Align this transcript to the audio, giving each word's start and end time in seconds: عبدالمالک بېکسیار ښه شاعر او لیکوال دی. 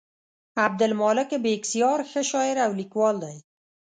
عبدالمالک 0.65 1.29
بېکسیار 1.43 1.99
ښه 2.11 2.21
شاعر 2.29 2.57
او 2.65 2.71
لیکوال 2.79 3.15
دی. 3.23 3.37